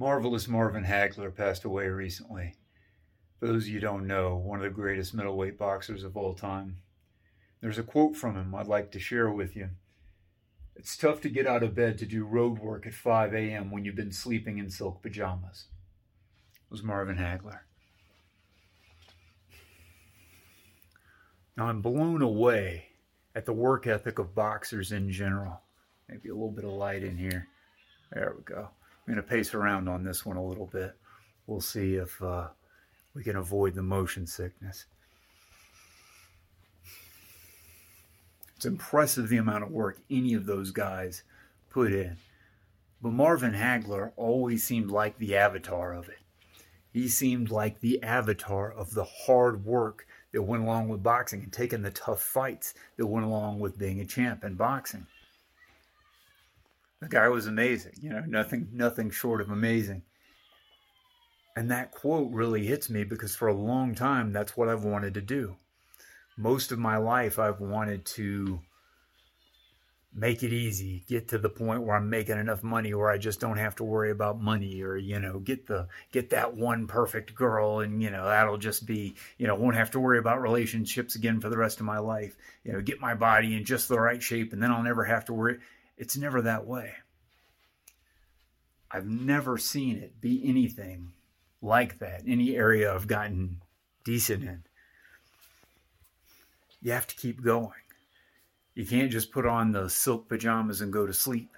Marvelous 0.00 0.48
Marvin 0.48 0.84
Hagler 0.84 1.30
passed 1.30 1.62
away 1.62 1.86
recently. 1.88 2.54
For 3.38 3.46
those 3.46 3.64
of 3.64 3.68
you 3.68 3.80
don't 3.80 4.06
know, 4.06 4.34
one 4.34 4.58
of 4.58 4.62
the 4.62 4.70
greatest 4.70 5.12
middleweight 5.12 5.58
boxers 5.58 6.04
of 6.04 6.16
all 6.16 6.32
time. 6.32 6.78
There's 7.60 7.76
a 7.76 7.82
quote 7.82 8.16
from 8.16 8.34
him 8.34 8.54
I'd 8.54 8.66
like 8.66 8.90
to 8.92 8.98
share 8.98 9.30
with 9.30 9.54
you. 9.54 9.68
It's 10.74 10.96
tough 10.96 11.20
to 11.20 11.28
get 11.28 11.46
out 11.46 11.62
of 11.62 11.74
bed 11.74 11.98
to 11.98 12.06
do 12.06 12.24
road 12.24 12.60
work 12.60 12.86
at 12.86 12.94
5 12.94 13.34
a.m. 13.34 13.70
when 13.70 13.84
you've 13.84 13.94
been 13.94 14.10
sleeping 14.10 14.56
in 14.56 14.70
silk 14.70 15.02
pajamas. 15.02 15.66
It 16.54 16.70
was 16.70 16.82
Marvin 16.82 17.18
Hagler. 17.18 17.58
Now 21.58 21.66
I'm 21.66 21.82
blown 21.82 22.22
away 22.22 22.86
at 23.34 23.44
the 23.44 23.52
work 23.52 23.86
ethic 23.86 24.18
of 24.18 24.34
boxers 24.34 24.92
in 24.92 25.10
general. 25.10 25.60
Maybe 26.08 26.30
a 26.30 26.32
little 26.32 26.52
bit 26.52 26.64
of 26.64 26.70
light 26.70 27.04
in 27.04 27.18
here. 27.18 27.48
There 28.14 28.34
we 28.34 28.42
go. 28.44 28.70
Going 29.10 29.20
to 29.20 29.28
pace 29.28 29.54
around 29.54 29.88
on 29.88 30.04
this 30.04 30.24
one 30.24 30.36
a 30.36 30.46
little 30.46 30.66
bit. 30.66 30.94
We'll 31.48 31.60
see 31.60 31.96
if 31.96 32.22
uh, 32.22 32.46
we 33.12 33.24
can 33.24 33.34
avoid 33.34 33.74
the 33.74 33.82
motion 33.82 34.24
sickness. 34.24 34.84
It's 38.54 38.66
impressive 38.66 39.28
the 39.28 39.38
amount 39.38 39.64
of 39.64 39.72
work 39.72 39.98
any 40.08 40.34
of 40.34 40.46
those 40.46 40.70
guys 40.70 41.24
put 41.70 41.92
in. 41.92 42.18
But 43.02 43.10
Marvin 43.10 43.52
Hagler 43.52 44.12
always 44.14 44.62
seemed 44.62 44.92
like 44.92 45.18
the 45.18 45.34
avatar 45.34 45.92
of 45.92 46.08
it. 46.08 46.20
He 46.92 47.08
seemed 47.08 47.50
like 47.50 47.80
the 47.80 48.00
avatar 48.04 48.70
of 48.70 48.94
the 48.94 49.06
hard 49.26 49.64
work 49.64 50.06
that 50.30 50.42
went 50.42 50.62
along 50.62 50.88
with 50.88 51.02
boxing 51.02 51.42
and 51.42 51.52
taking 51.52 51.82
the 51.82 51.90
tough 51.90 52.22
fights 52.22 52.74
that 52.96 53.08
went 53.08 53.26
along 53.26 53.58
with 53.58 53.76
being 53.76 53.98
a 53.98 54.06
champ 54.06 54.44
in 54.44 54.54
boxing. 54.54 55.08
The 57.00 57.08
guy 57.08 57.28
was 57.28 57.46
amazing, 57.46 57.94
you 58.00 58.10
know, 58.10 58.22
nothing 58.26 58.68
nothing 58.72 59.10
short 59.10 59.40
of 59.40 59.50
amazing. 59.50 60.02
And 61.56 61.70
that 61.70 61.92
quote 61.92 62.30
really 62.30 62.66
hits 62.66 62.88
me 62.90 63.04
because 63.04 63.34
for 63.34 63.48
a 63.48 63.54
long 63.54 63.94
time 63.94 64.32
that's 64.32 64.56
what 64.56 64.68
I've 64.68 64.84
wanted 64.84 65.14
to 65.14 65.20
do. 65.20 65.56
Most 66.36 66.72
of 66.72 66.78
my 66.78 66.98
life 66.98 67.38
I've 67.38 67.60
wanted 67.60 68.04
to 68.06 68.60
make 70.12 70.42
it 70.42 70.52
easy, 70.52 71.04
get 71.08 71.28
to 71.28 71.38
the 71.38 71.48
point 71.48 71.82
where 71.82 71.96
I'm 71.96 72.10
making 72.10 72.38
enough 72.38 72.62
money 72.62 72.92
where 72.94 73.10
I 73.10 73.16
just 73.16 73.40
don't 73.40 73.58
have 73.58 73.76
to 73.76 73.84
worry 73.84 74.10
about 74.10 74.40
money 74.40 74.82
or, 74.82 74.96
you 74.96 75.20
know, 75.20 75.38
get 75.38 75.66
the 75.66 75.86
get 76.12 76.30
that 76.30 76.54
one 76.54 76.86
perfect 76.86 77.34
girl 77.34 77.80
and, 77.80 78.02
you 78.02 78.10
know, 78.10 78.24
that'll 78.24 78.58
just 78.58 78.86
be, 78.86 79.14
you 79.38 79.46
know, 79.46 79.54
won't 79.54 79.76
have 79.76 79.92
to 79.92 80.00
worry 80.00 80.18
about 80.18 80.42
relationships 80.42 81.14
again 81.14 81.40
for 81.40 81.48
the 81.48 81.56
rest 81.56 81.78
of 81.80 81.86
my 81.86 81.98
life. 81.98 82.36
You 82.64 82.72
know, 82.72 82.80
get 82.80 83.00
my 83.00 83.14
body 83.14 83.56
in 83.56 83.64
just 83.64 83.88
the 83.88 84.00
right 84.00 84.22
shape 84.22 84.52
and 84.52 84.62
then 84.62 84.70
I'll 84.70 84.82
never 84.82 85.04
have 85.04 85.24
to 85.26 85.32
worry 85.32 85.58
it's 86.00 86.16
never 86.16 86.40
that 86.40 86.66
way. 86.66 86.94
I've 88.90 89.06
never 89.06 89.58
seen 89.58 89.98
it 89.98 90.18
be 90.18 90.42
anything 90.44 91.12
like 91.60 91.98
that, 91.98 92.22
any 92.26 92.56
area 92.56 92.92
I've 92.92 93.06
gotten 93.06 93.60
decent 94.02 94.42
in. 94.42 94.62
You 96.80 96.92
have 96.92 97.06
to 97.06 97.14
keep 97.14 97.42
going. 97.42 97.74
You 98.74 98.86
can't 98.86 99.12
just 99.12 99.30
put 99.30 99.44
on 99.44 99.72
the 99.72 99.90
silk 99.90 100.26
pajamas 100.26 100.80
and 100.80 100.90
go 100.90 101.06
to 101.06 101.12
sleep. 101.12 101.50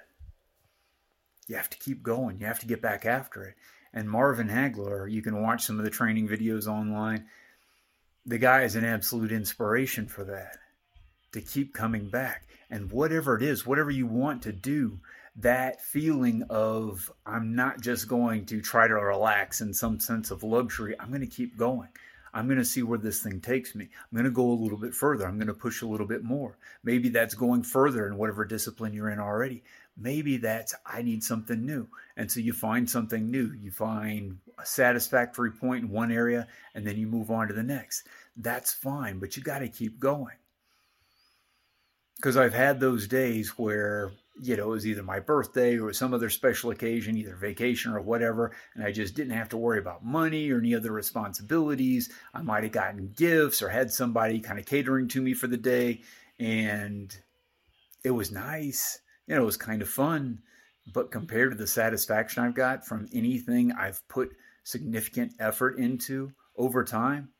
You 1.46 1.54
have 1.54 1.70
to 1.70 1.78
keep 1.78 2.02
going. 2.02 2.40
You 2.40 2.46
have 2.46 2.58
to 2.58 2.66
get 2.66 2.82
back 2.82 3.06
after 3.06 3.44
it. 3.44 3.54
And 3.94 4.10
Marvin 4.10 4.48
Hagler, 4.48 5.08
you 5.08 5.22
can 5.22 5.40
watch 5.40 5.62
some 5.62 5.78
of 5.78 5.84
the 5.84 5.90
training 5.90 6.28
videos 6.28 6.66
online. 6.66 7.26
The 8.26 8.38
guy 8.38 8.62
is 8.62 8.74
an 8.74 8.84
absolute 8.84 9.30
inspiration 9.30 10.08
for 10.08 10.24
that 10.24 10.56
to 11.32 11.40
keep 11.40 11.74
coming 11.74 12.08
back. 12.08 12.46
And 12.70 12.90
whatever 12.90 13.36
it 13.36 13.42
is, 13.42 13.66
whatever 13.66 13.90
you 13.90 14.06
want 14.06 14.42
to 14.42 14.52
do, 14.52 14.98
that 15.36 15.80
feeling 15.80 16.44
of 16.50 17.10
I'm 17.26 17.54
not 17.54 17.80
just 17.80 18.08
going 18.08 18.46
to 18.46 18.60
try 18.60 18.86
to 18.86 18.94
relax 18.94 19.60
in 19.60 19.72
some 19.72 19.98
sense 19.98 20.30
of 20.30 20.42
luxury, 20.42 20.94
I'm 20.98 21.08
going 21.08 21.20
to 21.20 21.26
keep 21.26 21.56
going. 21.56 21.88
I'm 22.34 22.46
going 22.46 22.58
to 22.58 22.64
see 22.64 22.82
where 22.82 22.98
this 22.98 23.22
thing 23.22 23.40
takes 23.40 23.74
me. 23.74 23.90
I'm 23.92 24.16
going 24.16 24.24
to 24.24 24.30
go 24.30 24.50
a 24.50 24.54
little 24.54 24.78
bit 24.78 24.94
further. 24.94 25.26
I'm 25.26 25.36
going 25.36 25.48
to 25.48 25.54
push 25.54 25.82
a 25.82 25.86
little 25.86 26.06
bit 26.06 26.24
more. 26.24 26.56
Maybe 26.82 27.10
that's 27.10 27.34
going 27.34 27.62
further 27.62 28.06
in 28.06 28.16
whatever 28.16 28.46
discipline 28.46 28.94
you're 28.94 29.10
in 29.10 29.18
already. 29.18 29.62
Maybe 29.98 30.38
that's 30.38 30.74
I 30.86 31.02
need 31.02 31.22
something 31.22 31.64
new. 31.64 31.88
And 32.16 32.32
so 32.32 32.40
you 32.40 32.54
find 32.54 32.88
something 32.88 33.30
new. 33.30 33.52
You 33.52 33.70
find 33.70 34.38
a 34.58 34.64
satisfactory 34.64 35.50
point 35.50 35.84
in 35.84 35.90
one 35.90 36.10
area 36.10 36.46
and 36.74 36.86
then 36.86 36.96
you 36.96 37.06
move 37.06 37.30
on 37.30 37.48
to 37.48 37.54
the 37.54 37.62
next. 37.62 38.06
That's 38.34 38.72
fine, 38.72 39.18
but 39.18 39.36
you 39.36 39.42
got 39.42 39.58
to 39.58 39.68
keep 39.68 40.00
going 40.00 40.36
because 42.16 42.36
I've 42.36 42.54
had 42.54 42.78
those 42.78 43.08
days 43.08 43.50
where 43.58 44.12
you 44.40 44.56
know 44.56 44.64
it 44.64 44.68
was 44.68 44.86
either 44.86 45.02
my 45.02 45.20
birthday 45.20 45.78
or 45.78 45.92
some 45.92 46.14
other 46.14 46.30
special 46.30 46.70
occasion, 46.70 47.16
either 47.16 47.36
vacation 47.36 47.92
or 47.92 48.00
whatever, 48.00 48.54
and 48.74 48.84
I 48.84 48.92
just 48.92 49.14
didn't 49.14 49.36
have 49.36 49.48
to 49.50 49.56
worry 49.56 49.78
about 49.78 50.04
money 50.04 50.50
or 50.50 50.58
any 50.58 50.74
other 50.74 50.92
responsibilities. 50.92 52.10
I 52.32 52.42
might 52.42 52.64
have 52.64 52.72
gotten 52.72 53.12
gifts 53.16 53.62
or 53.62 53.68
had 53.68 53.90
somebody 53.90 54.40
kind 54.40 54.58
of 54.58 54.66
catering 54.66 55.08
to 55.08 55.22
me 55.22 55.34
for 55.34 55.46
the 55.46 55.56
day, 55.56 56.02
and 56.38 57.16
it 58.04 58.10
was 58.10 58.32
nice. 58.32 59.00
You 59.26 59.36
know, 59.36 59.42
it 59.42 59.46
was 59.46 59.56
kind 59.56 59.82
of 59.82 59.88
fun, 59.88 60.40
but 60.92 61.10
compared 61.10 61.52
to 61.52 61.58
the 61.58 61.66
satisfaction 61.66 62.44
I've 62.44 62.54
got 62.54 62.86
from 62.86 63.08
anything 63.12 63.72
I've 63.72 64.06
put 64.08 64.30
significant 64.64 65.32
effort 65.38 65.78
into 65.78 66.32
over 66.56 66.84
time, 66.84 67.30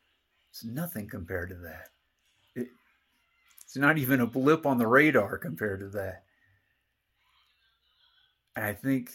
it's 0.51 0.65
nothing 0.65 1.09
compared 1.09 1.51
to 1.51 1.57
that. 1.57 1.92
It's 3.73 3.79
not 3.79 3.97
even 3.97 4.21
a 4.21 4.27
blip 4.27 4.67
on 4.67 4.77
the 4.77 4.87
radar 4.87 5.39
compared 5.39 5.81
to 5.81 5.89
that. 5.97 6.25
And 8.55 8.67
I 8.67 8.75
think 8.75 9.13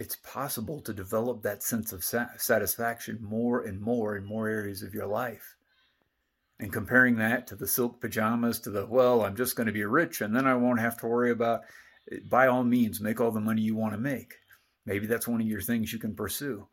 it's 0.00 0.16
possible 0.16 0.80
to 0.80 0.92
develop 0.92 1.42
that 1.42 1.62
sense 1.62 1.92
of 1.92 2.02
satisfaction 2.02 3.20
more 3.22 3.62
and 3.62 3.80
more 3.80 4.16
in 4.16 4.24
more 4.24 4.48
areas 4.48 4.82
of 4.82 4.92
your 4.92 5.06
life. 5.06 5.54
And 6.58 6.72
comparing 6.72 7.14
that 7.18 7.46
to 7.46 7.54
the 7.54 7.68
silk 7.68 8.00
pajamas, 8.00 8.58
to 8.62 8.70
the, 8.70 8.86
well, 8.86 9.22
I'm 9.22 9.36
just 9.36 9.54
going 9.54 9.68
to 9.68 9.72
be 9.72 9.84
rich 9.84 10.20
and 10.20 10.34
then 10.34 10.48
I 10.48 10.56
won't 10.56 10.80
have 10.80 10.96
to 10.98 11.06
worry 11.06 11.30
about, 11.30 11.60
by 12.28 12.48
all 12.48 12.64
means, 12.64 13.00
make 13.00 13.20
all 13.20 13.30
the 13.30 13.38
money 13.38 13.62
you 13.62 13.76
want 13.76 13.94
to 13.94 14.00
make. 14.00 14.34
Maybe 14.84 15.06
that's 15.06 15.28
one 15.28 15.40
of 15.40 15.46
your 15.46 15.60
things 15.60 15.92
you 15.92 16.00
can 16.00 16.16
pursue. 16.16 16.66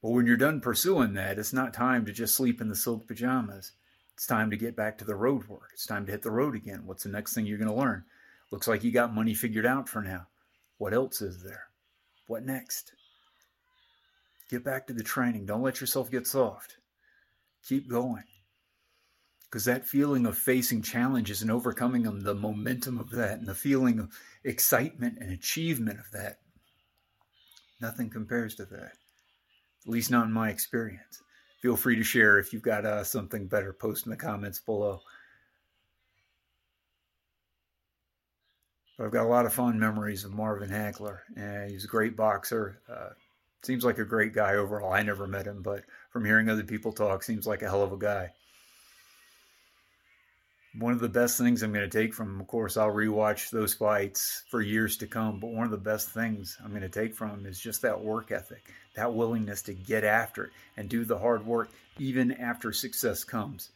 But 0.00 0.10
when 0.10 0.26
you're 0.26 0.36
done 0.36 0.60
pursuing 0.60 1.14
that, 1.14 1.40
it's 1.40 1.52
not 1.52 1.74
time 1.74 2.06
to 2.06 2.12
just 2.12 2.36
sleep 2.36 2.60
in 2.60 2.68
the 2.68 2.76
silk 2.76 3.08
pajamas. 3.08 3.72
It's 4.22 4.28
time 4.28 4.50
to 4.50 4.56
get 4.56 4.76
back 4.76 4.98
to 4.98 5.04
the 5.04 5.16
road 5.16 5.48
work. 5.48 5.70
It's 5.72 5.84
time 5.84 6.06
to 6.06 6.12
hit 6.12 6.22
the 6.22 6.30
road 6.30 6.54
again. 6.54 6.86
What's 6.86 7.02
the 7.02 7.08
next 7.08 7.34
thing 7.34 7.44
you're 7.44 7.58
going 7.58 7.66
to 7.66 7.74
learn? 7.74 8.04
Looks 8.52 8.68
like 8.68 8.84
you 8.84 8.92
got 8.92 9.12
money 9.12 9.34
figured 9.34 9.66
out 9.66 9.88
for 9.88 10.00
now. 10.00 10.28
What 10.78 10.94
else 10.94 11.20
is 11.20 11.42
there? 11.42 11.64
What 12.28 12.44
next? 12.44 12.92
Get 14.48 14.62
back 14.62 14.86
to 14.86 14.92
the 14.92 15.02
training. 15.02 15.46
Don't 15.46 15.64
let 15.64 15.80
yourself 15.80 16.08
get 16.08 16.28
soft. 16.28 16.76
Keep 17.66 17.88
going. 17.88 18.22
Because 19.50 19.64
that 19.64 19.88
feeling 19.88 20.24
of 20.24 20.38
facing 20.38 20.82
challenges 20.82 21.42
and 21.42 21.50
overcoming 21.50 22.04
them, 22.04 22.20
the 22.20 22.32
momentum 22.32 23.00
of 23.00 23.10
that, 23.10 23.40
and 23.40 23.48
the 23.48 23.56
feeling 23.56 23.98
of 23.98 24.12
excitement 24.44 25.18
and 25.20 25.32
achievement 25.32 25.98
of 25.98 26.08
that, 26.12 26.38
nothing 27.80 28.08
compares 28.08 28.54
to 28.54 28.66
that. 28.66 28.92
At 29.84 29.92
least 29.92 30.12
not 30.12 30.26
in 30.26 30.32
my 30.32 30.48
experience 30.50 31.20
feel 31.62 31.76
free 31.76 31.96
to 31.96 32.02
share 32.02 32.38
if 32.38 32.52
you've 32.52 32.62
got 32.62 32.84
uh, 32.84 33.04
something 33.04 33.46
better. 33.46 33.72
Post 33.72 34.04
in 34.04 34.10
the 34.10 34.16
comments 34.16 34.58
below. 34.58 35.00
But 38.98 39.06
I've 39.06 39.12
got 39.12 39.24
a 39.24 39.28
lot 39.28 39.46
of 39.46 39.54
fond 39.54 39.80
memories 39.80 40.24
of 40.24 40.32
Marvin 40.32 40.70
and 41.36 41.70
he's 41.70 41.84
a 41.84 41.88
great 41.88 42.16
boxer. 42.16 42.80
Uh, 42.92 43.10
seems 43.62 43.84
like 43.84 43.98
a 43.98 44.04
great 44.04 44.34
guy 44.34 44.54
overall. 44.54 44.92
I 44.92 45.02
never 45.02 45.26
met 45.26 45.46
him, 45.46 45.62
but 45.62 45.84
from 46.10 46.24
hearing 46.24 46.48
other 46.48 46.64
people 46.64 46.92
talk, 46.92 47.22
seems 47.22 47.46
like 47.46 47.62
a 47.62 47.68
hell 47.68 47.82
of 47.82 47.92
a 47.92 47.96
guy 47.96 48.32
one 50.78 50.92
of 50.92 51.00
the 51.00 51.08
best 51.08 51.36
things 51.36 51.62
I'm 51.62 51.72
going 51.72 51.88
to 51.88 51.98
take 51.98 52.14
from, 52.14 52.40
of 52.40 52.46
course, 52.46 52.76
I'll 52.76 52.92
rewatch 52.92 53.50
those 53.50 53.74
fights 53.74 54.44
for 54.50 54.62
years 54.62 54.96
to 54.98 55.06
come. 55.06 55.38
But 55.38 55.50
one 55.50 55.64
of 55.64 55.70
the 55.70 55.76
best 55.76 56.10
things 56.10 56.56
I'm 56.64 56.70
going 56.70 56.82
to 56.82 56.88
take 56.88 57.14
from 57.14 57.30
him 57.30 57.46
is 57.46 57.60
just 57.60 57.82
that 57.82 58.00
work 58.00 58.32
ethic, 58.32 58.72
that 58.96 59.12
willingness 59.12 59.62
to 59.62 59.74
get 59.74 60.04
after 60.04 60.44
it 60.44 60.52
and 60.76 60.88
do 60.88 61.04
the 61.04 61.18
hard 61.18 61.44
work 61.44 61.70
even 61.98 62.32
after 62.32 62.72
success 62.72 63.22
comes. 63.22 63.70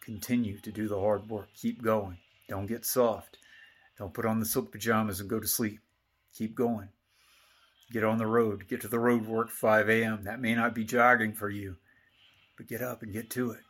Continue 0.00 0.58
to 0.60 0.70
do 0.70 0.86
the 0.86 1.00
hard 1.00 1.28
work. 1.28 1.48
Keep 1.56 1.82
going. 1.82 2.18
Don't 2.48 2.66
get 2.66 2.86
soft. 2.86 3.38
Don't 3.98 4.14
put 4.14 4.24
on 4.24 4.38
the 4.38 4.46
silk 4.46 4.70
pajamas 4.70 5.20
and 5.20 5.28
go 5.28 5.40
to 5.40 5.46
sleep. 5.46 5.80
Keep 6.34 6.54
going. 6.54 6.88
Get 7.90 8.04
on 8.04 8.18
the 8.18 8.26
road. 8.26 8.68
Get 8.68 8.82
to 8.82 8.88
the 8.88 8.98
road 8.98 9.26
work 9.26 9.50
5 9.50 9.90
a.m. 9.90 10.24
That 10.24 10.40
may 10.40 10.54
not 10.54 10.74
be 10.74 10.84
jogging 10.84 11.32
for 11.32 11.50
you, 11.50 11.76
but 12.56 12.68
get 12.68 12.80
up 12.80 13.02
and 13.02 13.12
get 13.12 13.28
to 13.30 13.50
it. 13.50 13.60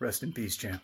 Rest 0.00 0.22
in 0.22 0.32
peace, 0.32 0.56
champ. 0.56 0.82